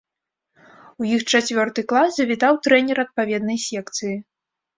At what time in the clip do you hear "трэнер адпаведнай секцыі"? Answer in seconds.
2.69-4.15